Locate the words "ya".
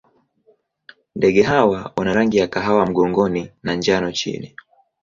2.37-2.47